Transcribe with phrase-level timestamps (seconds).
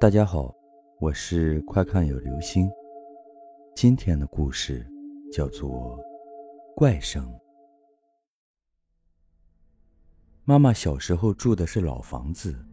[0.00, 0.50] 大家好，
[0.98, 2.70] 我是快看有流星。
[3.76, 4.90] 今天的故事
[5.30, 5.98] 叫做
[6.74, 7.22] 《怪声》。
[10.46, 12.64] 妈妈小时候住的是老房子，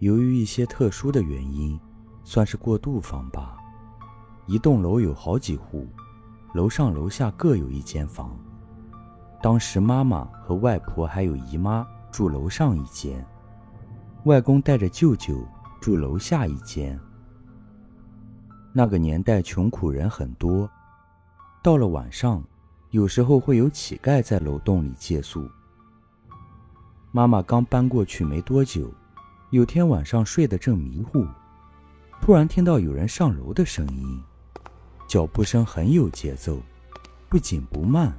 [0.00, 1.80] 由于一些特殊的原因，
[2.24, 3.56] 算是过渡房吧。
[4.46, 5.86] 一栋楼有好几户，
[6.52, 8.38] 楼上楼下各有一间房。
[9.42, 13.26] 当时妈妈和外婆还有姨妈住楼上一间，
[14.26, 15.42] 外公带着舅舅。
[15.80, 16.98] 住楼下一间。
[18.72, 20.68] 那个年代穷苦人很多，
[21.62, 22.44] 到了晚上，
[22.90, 25.48] 有时候会有乞丐在楼洞里借宿。
[27.10, 28.92] 妈妈刚搬过去没多久，
[29.50, 31.26] 有天晚上睡得正迷糊，
[32.20, 34.22] 突然听到有人上楼的声音，
[35.08, 36.60] 脚步声很有节奏，
[37.30, 38.12] 不紧不慢，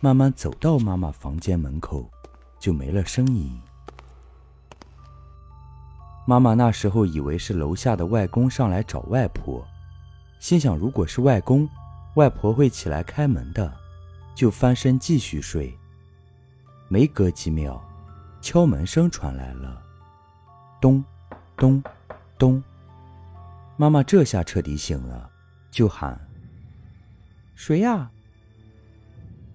[0.00, 2.08] 慢慢走到妈妈房间门口，
[2.58, 3.60] 就没了声音。
[6.30, 9.66] 妈妈那时候以为是楼下的外公上来找外婆，
[10.38, 11.68] 心想如果是外公，
[12.14, 13.74] 外婆会起来开门的，
[14.32, 15.76] 就翻身继续睡。
[16.86, 17.82] 没隔几秒，
[18.40, 19.82] 敲门声传来了，
[20.80, 21.04] 咚，
[21.56, 21.82] 咚，
[22.38, 22.62] 咚。
[23.76, 25.28] 妈妈这下彻底醒了，
[25.68, 26.16] 就喊
[27.56, 28.08] ：“谁呀？”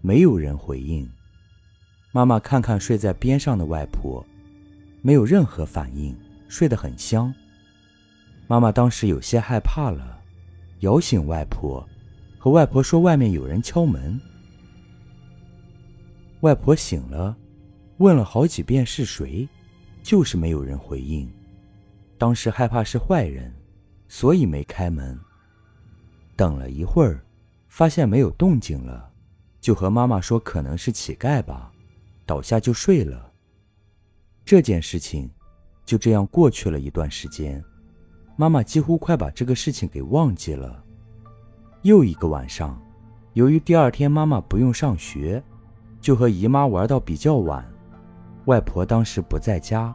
[0.03, 1.09] 没有人回应。
[2.11, 4.25] 妈妈看看睡在边上的外婆，
[5.01, 6.13] 没有任何反应。
[6.55, 7.33] 睡得很香。
[8.47, 10.23] 妈妈当时有些害怕了，
[10.79, 11.85] 摇醒外婆，
[12.37, 14.17] 和外婆说外面有人敲门。
[16.39, 17.35] 外婆醒了，
[17.97, 19.45] 问了好几遍是谁，
[20.01, 21.29] 就是没有人回应。
[22.17, 23.53] 当时害怕是坏人，
[24.07, 25.19] 所以没开门。
[26.37, 27.21] 等了一会儿，
[27.67, 29.11] 发现没有动静了，
[29.59, 31.69] 就和妈妈说可能是乞丐吧，
[32.25, 33.29] 倒下就睡了。
[34.45, 35.29] 这件事情。
[35.85, 37.63] 就这样过去了一段时间，
[38.35, 40.83] 妈妈几乎快把这个事情给忘记了。
[41.83, 42.81] 又一个晚上，
[43.33, 45.41] 由于第二天妈妈不用上学，
[46.01, 47.63] 就和姨妈玩到比较晚。
[48.45, 49.93] 外婆当时不在家，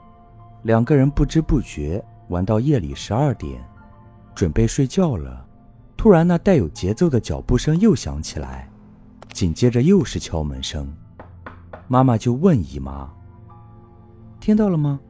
[0.62, 3.60] 两个人不知不觉玩到夜里十二点，
[4.34, 5.44] 准备睡觉了。
[5.96, 8.70] 突然，那带有节奏的脚步声又响起来，
[9.32, 10.90] 紧接着又是敲门声。
[11.88, 13.12] 妈妈就问姨妈
[14.38, 15.00] ：“听到了吗？”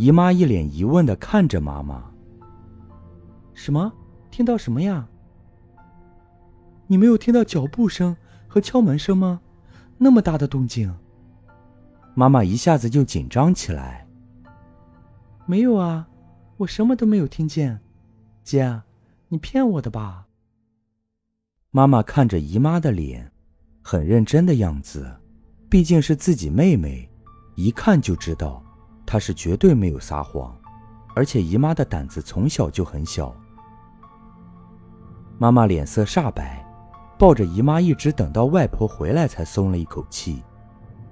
[0.00, 2.10] 姨妈一脸疑问的看着妈妈
[3.52, 3.92] ：“什么？
[4.30, 5.06] 听到什么呀？
[6.86, 8.16] 你没有听到脚步声
[8.48, 9.42] 和敲门声吗？
[9.98, 10.90] 那么大的动静！”
[12.16, 14.08] 妈妈一下子就紧张起来
[15.44, 16.08] ：“没有啊，
[16.56, 17.78] 我什么都没有听见。
[18.42, 18.80] 姐，
[19.28, 20.28] 你骗我的吧？”
[21.72, 23.30] 妈妈看着姨妈的脸，
[23.82, 25.14] 很认真的样子，
[25.68, 27.06] 毕竟是自己妹妹，
[27.54, 28.64] 一看就知道。
[29.12, 30.56] 她是绝对没有撒谎，
[31.16, 33.34] 而且姨妈的胆子从小就很小。
[35.36, 36.64] 妈妈脸色煞白，
[37.18, 40.44] 抱着姨妈一直等到外婆回来才松了一口气，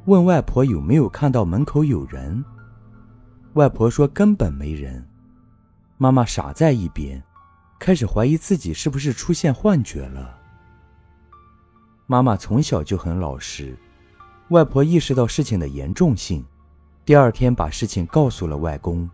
[0.05, 2.45] 问外婆有没有看到门口有人。
[3.55, 5.05] 外婆说根本没人。
[5.97, 7.21] 妈妈傻在一边，
[7.81, 10.39] 开始怀疑自己是不是出现幻觉了。
[12.07, 13.77] 妈妈从小就很老实，
[14.51, 16.47] 外婆意识到事情的严重性。
[17.09, 19.09] 第二天把事情告诉了外公，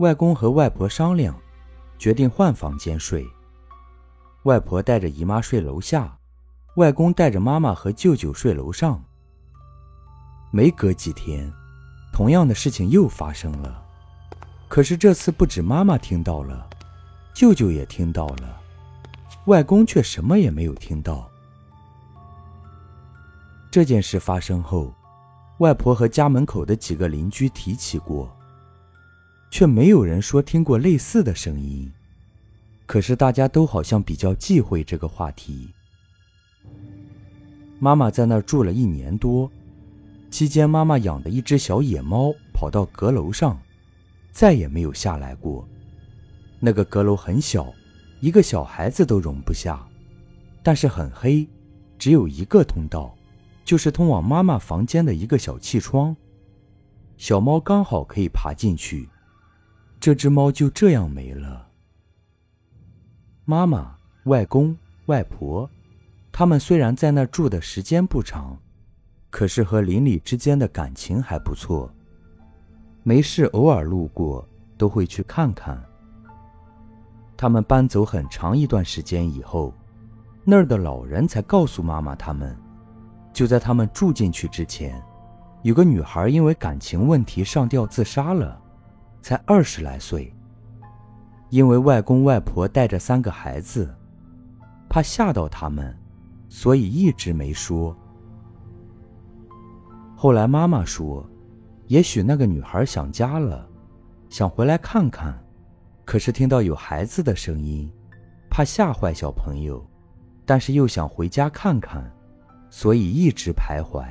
[0.00, 1.34] 外公和外婆商量，
[1.98, 3.26] 决定换房间睡。
[4.42, 6.14] 外婆带着姨妈睡楼下，
[6.76, 9.02] 外公带着妈妈和舅舅睡楼上。
[10.50, 11.50] 没隔几天，
[12.12, 13.82] 同样的事情又发生了，
[14.68, 16.68] 可是这次不止妈妈听到了，
[17.32, 18.60] 舅舅也听到了，
[19.46, 21.26] 外公却什么也没有听到。
[23.70, 24.92] 这件事发生后。
[25.58, 28.34] 外婆和家门口的几个邻居提起过，
[29.50, 31.90] 却没有人说听过类似的声音。
[32.84, 35.70] 可是大家都好像比较忌讳这个话题。
[37.78, 39.50] 妈妈在那儿住了一年多，
[40.30, 43.58] 期间妈妈养的一只小野猫跑到阁楼上，
[44.30, 45.66] 再也没有下来过。
[46.58, 47.72] 那个阁楼很小，
[48.20, 49.84] 一个小孩子都容不下，
[50.62, 51.46] 但是很黑，
[51.98, 53.14] 只有一个通道。
[53.64, 56.14] 就是通往妈妈房间的一个小气窗，
[57.16, 59.08] 小猫刚好可以爬进去。
[60.00, 61.68] 这只猫就这样没了。
[63.44, 64.76] 妈妈、外公、
[65.06, 65.68] 外婆，
[66.32, 68.58] 他们虽然在那住的时间不长，
[69.30, 71.88] 可是和邻里之间的感情还不错。
[73.04, 75.80] 没事，偶尔路过都会去看看。
[77.36, 79.72] 他们搬走很长一段时间以后，
[80.44, 82.56] 那儿的老人才告诉妈妈他们。
[83.32, 85.02] 就在他们住进去之前，
[85.62, 88.60] 有个女孩因为感情问题上吊自杀了，
[89.20, 90.32] 才二十来岁。
[91.50, 93.94] 因为外公外婆带着三个孩子，
[94.88, 95.94] 怕吓到他们，
[96.48, 97.94] 所以一直没说。
[100.16, 101.28] 后来妈妈说，
[101.88, 103.68] 也许那个女孩想家了，
[104.30, 105.38] 想回来看看，
[106.06, 107.90] 可是听到有孩子的声音，
[108.48, 109.84] 怕吓坏小朋友，
[110.46, 112.10] 但是又想回家看看，
[112.72, 114.02] 所以一直徘徊。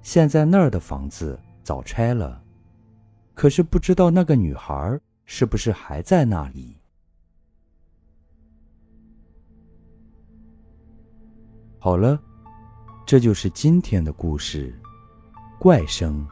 [0.00, 2.42] 现在那儿的房子早拆了，
[3.34, 4.98] 可是不知道那个女孩。
[5.28, 6.80] 是不是还在那里？
[11.80, 12.22] 好了，
[13.04, 14.72] 这就是今天的故事，
[15.58, 16.24] 怪声。